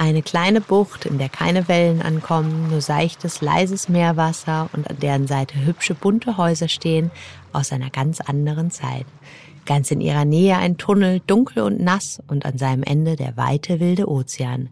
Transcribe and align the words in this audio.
Eine 0.00 0.22
kleine 0.22 0.62
Bucht, 0.62 1.04
in 1.04 1.18
der 1.18 1.28
keine 1.28 1.68
Wellen 1.68 2.00
ankommen, 2.00 2.70
nur 2.70 2.80
seichtes, 2.80 3.42
leises 3.42 3.90
Meerwasser 3.90 4.70
und 4.72 4.88
an 4.88 4.98
deren 4.98 5.26
Seite 5.26 5.62
hübsche, 5.62 5.94
bunte 5.94 6.38
Häuser 6.38 6.68
stehen, 6.68 7.10
aus 7.52 7.70
einer 7.70 7.90
ganz 7.90 8.22
anderen 8.22 8.70
Zeit. 8.70 9.04
Ganz 9.66 9.90
in 9.90 10.00
ihrer 10.00 10.24
Nähe 10.24 10.56
ein 10.56 10.78
Tunnel, 10.78 11.20
dunkel 11.26 11.64
und 11.64 11.82
nass 11.82 12.22
und 12.28 12.46
an 12.46 12.56
seinem 12.56 12.82
Ende 12.82 13.14
der 13.16 13.36
weite, 13.36 13.78
wilde 13.78 14.08
Ozean. 14.08 14.70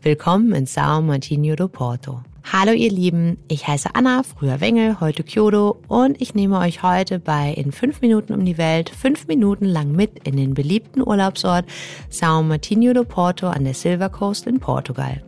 Willkommen 0.00 0.54
in 0.54 0.64
Sao 0.64 1.02
Martinho 1.02 1.56
do 1.56 1.68
Porto. 1.68 2.22
Hallo 2.52 2.72
ihr 2.72 2.90
Lieben, 2.90 3.38
ich 3.48 3.66
heiße 3.66 3.88
Anna, 3.94 4.22
früher 4.22 4.60
Wengel, 4.60 5.00
heute 5.00 5.24
Kyodo 5.24 5.80
und 5.88 6.20
ich 6.20 6.34
nehme 6.34 6.58
euch 6.58 6.82
heute 6.82 7.18
bei 7.18 7.50
In 7.52 7.72
5 7.72 8.02
Minuten 8.02 8.34
um 8.34 8.44
die 8.44 8.58
Welt 8.58 8.90
fünf 8.90 9.26
Minuten 9.26 9.64
lang 9.64 9.92
mit 9.92 10.28
in 10.28 10.36
den 10.36 10.52
beliebten 10.52 11.00
Urlaubsort 11.00 11.64
Sao 12.10 12.42
Martinho 12.42 12.92
do 12.92 13.02
Porto 13.02 13.48
an 13.48 13.64
der 13.64 13.72
Silver 13.72 14.10
Coast 14.10 14.46
in 14.46 14.60
Portugal. 14.60 15.22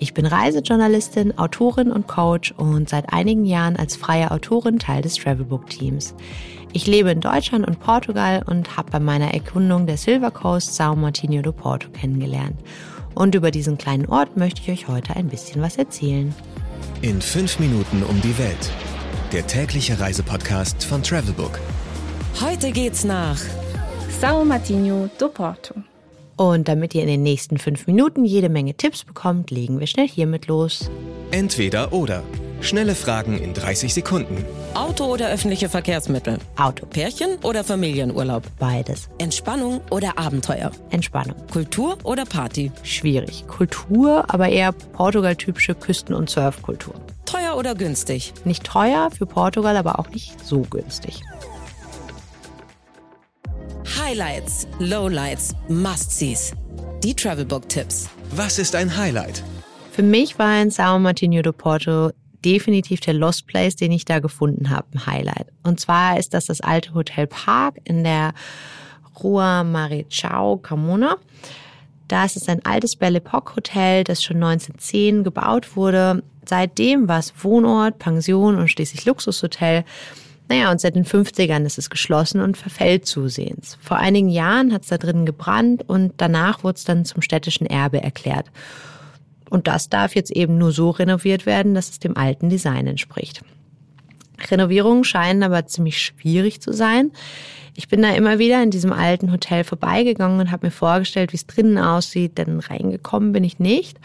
Ich 0.00 0.12
bin 0.12 0.26
Reisejournalistin, 0.26 1.38
Autorin 1.38 1.92
und 1.92 2.08
Coach 2.08 2.52
und 2.56 2.88
seit 2.88 3.12
einigen 3.12 3.44
Jahren 3.44 3.76
als 3.76 3.94
freie 3.94 4.32
Autorin 4.32 4.80
Teil 4.80 5.02
des 5.02 5.14
Travelbook 5.14 5.70
Teams. 5.70 6.14
Ich 6.72 6.86
lebe 6.86 7.12
in 7.12 7.20
Deutschland 7.20 7.66
und 7.66 7.78
Portugal 7.78 8.42
und 8.44 8.76
habe 8.76 8.90
bei 8.90 9.00
meiner 9.00 9.32
Erkundung 9.32 9.86
der 9.86 9.96
Silver 9.96 10.32
Coast 10.32 10.74
Sao 10.74 10.96
Martinho 10.96 11.42
do 11.42 11.52
Porto 11.52 11.88
kennengelernt. 11.90 12.56
Und 13.14 13.34
über 13.34 13.50
diesen 13.50 13.78
kleinen 13.78 14.06
Ort 14.06 14.36
möchte 14.36 14.60
ich 14.60 14.70
euch 14.70 14.88
heute 14.88 15.16
ein 15.16 15.28
bisschen 15.28 15.62
was 15.62 15.76
erzählen. 15.76 16.34
In 17.02 17.20
fünf 17.20 17.58
Minuten 17.58 18.02
um 18.02 18.20
die 18.20 18.36
Welt. 18.38 18.70
Der 19.32 19.46
tägliche 19.46 19.98
Reisepodcast 19.98 20.84
von 20.84 21.02
Travelbook. 21.02 21.58
Heute 22.40 22.70
geht's 22.72 23.04
nach 23.04 23.38
Sao 24.20 24.44
Martinho 24.44 25.08
do 25.18 25.28
Porto. 25.28 25.74
Und 26.36 26.68
damit 26.68 26.94
ihr 26.94 27.02
in 27.02 27.08
den 27.08 27.22
nächsten 27.22 27.58
fünf 27.58 27.86
Minuten 27.86 28.24
jede 28.24 28.48
Menge 28.48 28.74
Tipps 28.74 29.04
bekommt, 29.04 29.50
legen 29.50 29.78
wir 29.78 29.86
schnell 29.86 30.08
hiermit 30.08 30.46
los. 30.46 30.90
Entweder 31.30 31.92
oder. 31.92 32.22
Schnelle 32.62 32.94
Fragen 32.94 33.38
in 33.38 33.54
30 33.54 33.94
Sekunden. 33.94 34.44
Auto 34.74 35.04
oder 35.06 35.30
öffentliche 35.30 35.68
Verkehrsmittel? 35.68 36.38
Auto. 36.56 36.84
Pärchen 36.86 37.38
oder 37.42 37.64
Familienurlaub? 37.64 38.42
Beides. 38.58 39.08
Entspannung 39.18 39.80
oder 39.90 40.18
Abenteuer? 40.18 40.70
Entspannung. 40.90 41.36
Kultur 41.50 41.96
oder 42.04 42.26
Party? 42.26 42.70
Schwierig. 42.82 43.46
Kultur, 43.48 44.24
aber 44.28 44.48
eher 44.50 44.72
Portugal-typische 44.72 45.74
Küsten- 45.74 46.14
und 46.14 46.28
Surfkultur. 46.28 46.94
Teuer 47.24 47.56
oder 47.56 47.74
günstig? 47.74 48.34
Nicht 48.44 48.64
teuer 48.64 49.10
für 49.10 49.26
Portugal, 49.26 49.76
aber 49.76 49.98
auch 49.98 50.10
nicht 50.10 50.44
so 50.44 50.60
günstig. 50.60 51.22
Highlights, 53.98 54.66
Lowlights, 54.78 55.54
Must-Sees. 55.68 56.52
Die 57.02 57.14
Travelbook-Tipps. 57.14 58.08
Was 58.32 58.58
ist 58.58 58.74
ein 58.74 58.96
Highlight? 58.96 59.42
Für 59.92 60.02
mich 60.02 60.38
war 60.38 60.60
in 60.62 60.70
Sao 60.70 60.98
Martinho 60.98 61.42
do 61.42 61.52
Porto 61.52 62.10
definitiv 62.44 63.00
der 63.00 63.14
Lost 63.14 63.46
Place, 63.46 63.76
den 63.76 63.92
ich 63.92 64.04
da 64.04 64.18
gefunden 64.18 64.70
habe, 64.70 64.86
ein 64.94 65.06
Highlight. 65.06 65.48
Und 65.62 65.80
zwar 65.80 66.18
ist 66.18 66.34
das 66.34 66.46
das 66.46 66.60
alte 66.60 66.94
Hotel 66.94 67.26
Park 67.26 67.78
in 67.84 68.04
der 68.04 68.32
Rua 69.22 69.64
Marichao 69.64 70.58
Carmona. 70.58 71.16
Das 72.08 72.34
ist 72.34 72.48
ein 72.48 72.64
altes 72.64 72.96
Belle 72.96 73.18
Epoque 73.18 73.54
Hotel, 73.56 74.02
das 74.04 74.22
schon 74.22 74.36
1910 74.36 75.22
gebaut 75.22 75.76
wurde. 75.76 76.22
Seitdem 76.44 77.06
war 77.06 77.20
es 77.20 77.32
Wohnort, 77.42 77.98
Pension 77.98 78.56
und 78.56 78.68
schließlich 78.68 79.04
Luxushotel. 79.04 79.84
Naja, 80.48 80.72
und 80.72 80.80
seit 80.80 80.96
den 80.96 81.04
50ern 81.04 81.64
ist 81.64 81.78
es 81.78 81.90
geschlossen 81.90 82.40
und 82.40 82.56
verfällt 82.56 83.06
zusehends. 83.06 83.78
Vor 83.80 83.98
einigen 83.98 84.28
Jahren 84.28 84.72
hat 84.72 84.82
es 84.82 84.88
da 84.88 84.98
drinnen 84.98 85.24
gebrannt 85.24 85.88
und 85.88 86.14
danach 86.16 86.64
wurde 86.64 86.74
es 86.76 86.84
dann 86.84 87.04
zum 87.04 87.22
städtischen 87.22 87.68
Erbe 87.68 88.02
erklärt. 88.02 88.46
Und 89.50 89.66
das 89.66 89.88
darf 89.88 90.14
jetzt 90.14 90.30
eben 90.30 90.56
nur 90.56 90.72
so 90.72 90.90
renoviert 90.90 91.44
werden, 91.44 91.74
dass 91.74 91.90
es 91.90 91.98
dem 91.98 92.16
alten 92.16 92.48
Design 92.48 92.86
entspricht. 92.86 93.42
Renovierungen 94.50 95.04
scheinen 95.04 95.42
aber 95.42 95.66
ziemlich 95.66 96.00
schwierig 96.00 96.62
zu 96.62 96.72
sein. 96.72 97.10
Ich 97.74 97.88
bin 97.88 98.02
da 98.02 98.10
immer 98.14 98.38
wieder 98.38 98.62
in 98.62 98.70
diesem 98.70 98.92
alten 98.92 99.32
Hotel 99.32 99.64
vorbeigegangen 99.64 100.40
und 100.40 100.50
habe 100.50 100.66
mir 100.66 100.70
vorgestellt, 100.70 101.32
wie 101.32 101.36
es 101.36 101.46
drinnen 101.46 101.78
aussieht, 101.78 102.38
denn 102.38 102.60
reingekommen 102.60 103.32
bin 103.32 103.44
ich 103.44 103.58
nicht. 103.58 103.98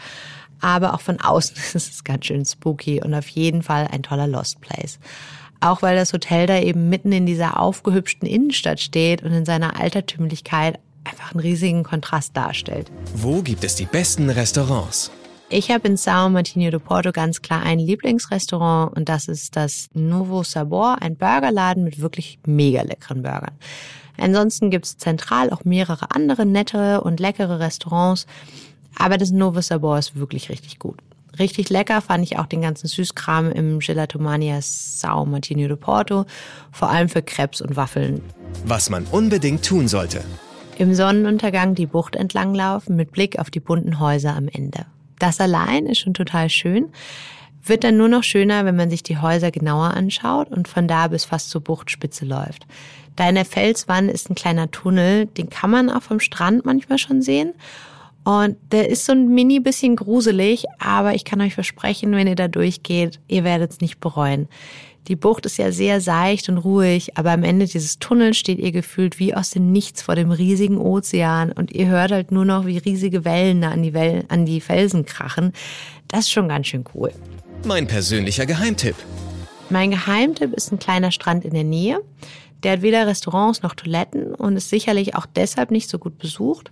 Aber 0.60 0.94
auch 0.94 1.00
von 1.00 1.20
außen 1.20 1.56
ist 1.74 1.74
es 1.74 2.04
ganz 2.04 2.26
schön 2.26 2.44
spooky 2.44 3.02
und 3.02 3.14
auf 3.14 3.28
jeden 3.28 3.62
Fall 3.62 3.88
ein 3.90 4.02
toller 4.02 4.26
Lost 4.26 4.60
Place. 4.60 4.98
Auch 5.60 5.82
weil 5.82 5.96
das 5.96 6.12
Hotel 6.12 6.46
da 6.46 6.58
eben 6.58 6.88
mitten 6.88 7.12
in 7.12 7.24
dieser 7.24 7.58
aufgehübschten 7.58 8.28
Innenstadt 8.28 8.80
steht 8.80 9.22
und 9.22 9.32
in 9.32 9.44
seiner 9.44 9.80
Altertümlichkeit 9.80 10.78
einfach 11.04 11.32
einen 11.32 11.40
riesigen 11.40 11.82
Kontrast 11.82 12.36
darstellt. 12.36 12.90
Wo 13.14 13.42
gibt 13.42 13.64
es 13.64 13.76
die 13.76 13.86
besten 13.86 14.28
Restaurants? 14.28 15.10
Ich 15.48 15.70
habe 15.70 15.86
in 15.86 15.96
Sao 15.96 16.28
Martinho 16.28 16.72
do 16.72 16.80
Porto 16.80 17.12
ganz 17.12 17.40
klar 17.40 17.62
ein 17.62 17.78
Lieblingsrestaurant 17.78 18.96
und 18.96 19.08
das 19.08 19.28
ist 19.28 19.54
das 19.54 19.88
Novo 19.94 20.42
Sabor, 20.42 21.00
ein 21.00 21.16
Burgerladen 21.16 21.84
mit 21.84 22.00
wirklich 22.00 22.40
mega 22.44 22.82
leckeren 22.82 23.22
Burgern. 23.22 23.52
Ansonsten 24.18 24.70
gibt 24.70 24.86
es 24.86 24.96
zentral 24.96 25.50
auch 25.50 25.64
mehrere 25.64 26.10
andere 26.10 26.44
nette 26.46 27.00
und 27.00 27.20
leckere 27.20 27.60
Restaurants, 27.60 28.26
aber 28.98 29.18
das 29.18 29.30
Novo 29.30 29.60
Sabor 29.60 29.98
ist 29.98 30.16
wirklich 30.16 30.48
richtig 30.48 30.80
gut. 30.80 30.98
Richtig 31.38 31.70
lecker 31.70 32.00
fand 32.00 32.24
ich 32.24 32.40
auch 32.40 32.46
den 32.46 32.62
ganzen 32.62 32.88
Süßkram 32.88 33.52
im 33.52 33.78
Gelatomania 33.78 34.58
Sao 34.60 35.26
Martinho 35.26 35.68
de 35.68 35.76
Porto, 35.76 36.24
vor 36.72 36.90
allem 36.90 37.08
für 37.08 37.22
Krebs 37.22 37.60
und 37.60 37.76
Waffeln. 37.76 38.20
Was 38.64 38.90
man 38.90 39.04
unbedingt 39.12 39.64
tun 39.64 39.86
sollte. 39.86 40.24
Im 40.76 40.92
Sonnenuntergang 40.92 41.76
die 41.76 41.86
Bucht 41.86 42.16
entlanglaufen 42.16 42.96
mit 42.96 43.12
Blick 43.12 43.38
auf 43.38 43.50
die 43.50 43.60
bunten 43.60 44.00
Häuser 44.00 44.34
am 44.34 44.48
Ende. 44.48 44.86
Das 45.18 45.40
allein 45.40 45.86
ist 45.86 46.00
schon 46.00 46.14
total 46.14 46.48
schön. 46.50 46.86
Wird 47.64 47.84
dann 47.84 47.96
nur 47.96 48.08
noch 48.08 48.22
schöner, 48.22 48.64
wenn 48.64 48.76
man 48.76 48.90
sich 48.90 49.02
die 49.02 49.18
Häuser 49.18 49.50
genauer 49.50 49.94
anschaut 49.94 50.50
und 50.50 50.68
von 50.68 50.86
da 50.86 51.08
bis 51.08 51.24
fast 51.24 51.50
zur 51.50 51.62
Buchtspitze 51.62 52.24
läuft. 52.24 52.66
Da 53.16 53.28
in 53.28 53.34
der 53.34 53.44
Felswand 53.44 54.10
ist 54.10 54.30
ein 54.30 54.34
kleiner 54.34 54.70
Tunnel, 54.70 55.26
den 55.26 55.50
kann 55.50 55.70
man 55.70 55.90
auch 55.90 56.02
vom 56.02 56.20
Strand 56.20 56.64
manchmal 56.64 56.98
schon 56.98 57.22
sehen. 57.22 57.54
Und 58.26 58.56
der 58.72 58.88
ist 58.88 59.06
so 59.06 59.12
ein 59.12 59.28
mini 59.28 59.60
bisschen 59.60 59.94
gruselig, 59.94 60.64
aber 60.80 61.14
ich 61.14 61.24
kann 61.24 61.40
euch 61.40 61.54
versprechen, 61.54 62.10
wenn 62.10 62.26
ihr 62.26 62.34
da 62.34 62.48
durchgeht, 62.48 63.20
ihr 63.28 63.44
werdet 63.44 63.70
es 63.70 63.80
nicht 63.80 64.00
bereuen. 64.00 64.48
Die 65.06 65.14
Bucht 65.14 65.46
ist 65.46 65.58
ja 65.58 65.70
sehr 65.70 66.00
seicht 66.00 66.48
und 66.48 66.58
ruhig, 66.58 67.16
aber 67.16 67.30
am 67.30 67.44
Ende 67.44 67.66
dieses 67.66 68.00
Tunnels 68.00 68.36
steht 68.36 68.58
ihr 68.58 68.72
gefühlt 68.72 69.20
wie 69.20 69.32
aus 69.32 69.50
dem 69.50 69.70
Nichts 69.70 70.02
vor 70.02 70.16
dem 70.16 70.32
riesigen 70.32 70.76
Ozean 70.76 71.52
und 71.52 71.70
ihr 71.70 71.86
hört 71.86 72.10
halt 72.10 72.32
nur 72.32 72.44
noch, 72.44 72.66
wie 72.66 72.78
riesige 72.78 73.24
Wellen 73.24 73.60
da 73.60 73.68
an 73.68 73.84
die, 73.84 73.94
Wellen, 73.94 74.24
an 74.28 74.44
die 74.44 74.60
Felsen 74.60 75.06
krachen. 75.06 75.52
Das 76.08 76.22
ist 76.22 76.32
schon 76.32 76.48
ganz 76.48 76.66
schön 76.66 76.82
cool. 76.96 77.12
Mein 77.64 77.86
persönlicher 77.86 78.44
Geheimtipp. 78.44 78.96
Mein 79.70 79.92
Geheimtipp 79.92 80.52
ist 80.52 80.72
ein 80.72 80.80
kleiner 80.80 81.12
Strand 81.12 81.44
in 81.44 81.54
der 81.54 81.62
Nähe. 81.62 82.00
Der 82.62 82.72
hat 82.72 82.82
weder 82.82 83.06
Restaurants 83.06 83.62
noch 83.62 83.74
Toiletten 83.74 84.34
und 84.34 84.56
ist 84.56 84.70
sicherlich 84.70 85.14
auch 85.14 85.26
deshalb 85.26 85.70
nicht 85.70 85.88
so 85.88 85.98
gut 85.98 86.18
besucht. 86.18 86.70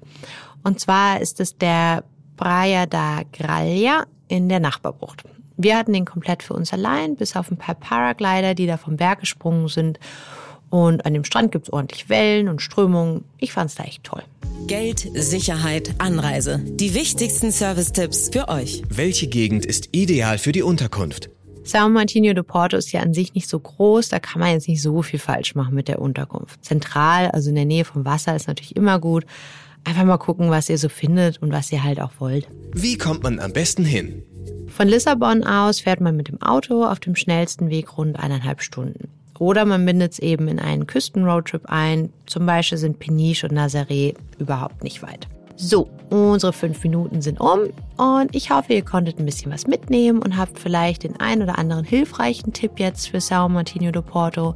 Und 0.62 0.81
zwar 0.81 1.21
ist 1.21 1.41
es 1.41 1.56
der 1.56 2.05
Praia 2.37 2.87
da 2.87 3.22
Gralha 3.32 4.05
in 4.29 4.49
der 4.49 4.61
Nachbarbucht. 4.61 5.25
Wir 5.56 5.76
hatten 5.76 5.93
den 5.93 6.05
komplett 6.05 6.43
für 6.43 6.55
uns 6.55 6.73
allein, 6.73 7.17
bis 7.17 7.37
auf 7.37 7.50
ein 7.50 7.56
paar 7.56 7.76
Paraglider, 7.76 8.55
die 8.55 8.67
da 8.67 8.76
vom 8.76 8.97
Berg 8.97 9.20
gesprungen 9.20 9.69
sind. 9.69 10.00
Und 10.70 11.06
an 11.06 11.14
dem 11.14 11.25
Strand 11.25 11.53
gibt's 11.53 11.70
ordentlich 11.70 12.09
Wellen 12.09 12.49
und 12.49 12.61
Strömungen. 12.61 13.25
Ich 13.38 13.53
fand's 13.53 13.76
da 13.76 13.85
echt 13.85 14.03
toll. 14.03 14.23
Geld, 14.67 15.06
Sicherheit, 15.14 15.94
Anreise. 15.99 16.59
Die 16.64 16.94
wichtigsten 16.94 17.53
Service-Tipps 17.53 18.31
für 18.32 18.49
euch. 18.49 18.82
Welche 18.88 19.29
Gegend 19.29 19.67
ist 19.67 19.91
ideal 19.93 20.38
für 20.38 20.53
die 20.53 20.62
Unterkunft? 20.62 21.31
Sao 21.66 21.88
Martinho 21.88 22.34
de 22.34 22.43
Porto 22.43 22.76
ist 22.76 22.93
ja 22.93 23.00
an 23.00 23.14
sich 23.14 23.32
nicht 23.32 23.49
so 23.49 23.58
groß, 23.58 24.11
da 24.11 24.19
kann 24.19 24.38
man 24.38 24.50
jetzt 24.52 24.69
nicht 24.69 24.82
so 24.82 25.00
viel 25.00 25.19
falsch 25.19 25.55
machen 25.55 25.75
mit 25.75 25.88
der 25.88 25.99
Unterkunft. 25.99 26.62
Zentral, 26.62 27.31
also 27.31 27.49
in 27.49 27.56
der 27.56 27.64
Nähe 27.64 27.87
vom 27.87 28.05
Wasser, 28.05 28.37
ist 28.37 28.49
natürlich 28.49 28.76
immer 28.76 28.99
gut. 28.99 29.25
Einfach 29.82 30.05
mal 30.05 30.19
gucken, 30.19 30.50
was 30.50 30.69
ihr 30.69 30.76
so 30.76 30.90
findet 30.90 31.40
und 31.40 31.52
was 31.52 31.72
ihr 31.72 31.82
halt 31.82 32.00
auch 32.00 32.12
wollt. 32.19 32.49
Wie 32.75 32.99
kommt 32.99 33.22
man 33.22 33.40
am 33.40 33.55
besten 33.55 33.84
hin? 33.87 34.22
Von 34.66 34.88
Lissabon 34.88 35.43
aus 35.43 35.81
fährt 35.81 36.02
man 36.02 36.16
mit 36.16 36.28
dem 36.28 36.40
Auto 36.43 36.84
auf 36.84 37.00
dem 37.00 37.16
schnellsten 37.16 37.70
Weg 37.70 37.96
rund 37.96 38.19
eineinhalb 38.19 38.61
Stunden. 38.61 39.08
Oder 39.38 39.64
man 39.64 39.87
bindet 39.87 40.12
es 40.12 40.19
eben 40.19 40.49
in 40.49 40.58
einen 40.58 40.87
Küstenroadtrip 40.87 41.66
ein. 41.66 42.12
Zum 42.26 42.44
Beispiel 42.44 42.76
sind 42.76 42.99
Peniche 42.99 43.49
und 43.49 43.56
Nazaré 43.56 44.14
überhaupt 44.38 44.84
nicht 44.84 45.02
weit. 45.02 45.28
So, 45.56 45.88
Unsere 46.14 46.52
fünf 46.52 46.84
Minuten 46.84 47.22
sind 47.22 47.40
um 47.40 47.70
und 47.96 48.37
ich 48.37 48.50
hoffe, 48.50 48.72
ihr 48.72 48.84
konntet 48.84 49.19
ein 49.19 49.25
bisschen 49.25 49.50
was 49.50 49.66
mitnehmen 49.66 50.22
und 50.22 50.37
habt 50.37 50.61
vielleicht 50.61 51.02
den 51.02 51.19
ein 51.19 51.43
oder 51.43 51.58
anderen 51.58 51.84
hilfreichen 51.84 52.52
Tipp 52.52 52.78
jetzt 52.78 53.08
für 53.08 53.20
Sao 53.20 53.49
Martino 53.49 53.90
de 53.90 54.00
Porto. 54.00 54.55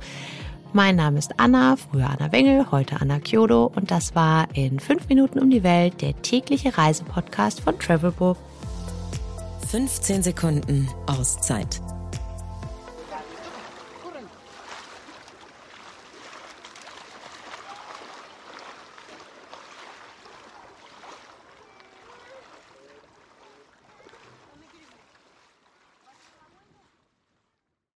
Mein 0.72 0.94
Name 0.94 1.18
ist 1.18 1.32
Anna, 1.40 1.74
früher 1.74 2.10
Anna 2.10 2.30
Wengel, 2.30 2.70
heute 2.70 3.00
Anna 3.00 3.18
Kyodo 3.18 3.72
und 3.74 3.90
das 3.90 4.14
war 4.14 4.46
in 4.54 4.78
fünf 4.78 5.08
Minuten 5.08 5.40
um 5.40 5.50
die 5.50 5.64
Welt 5.64 6.00
der 6.00 6.14
tägliche 6.22 6.78
Reisepodcast 6.78 7.60
von 7.60 7.76
Travelbook. 7.76 8.36
15 9.68 10.22
Sekunden 10.22 10.88
Auszeit 11.06 11.80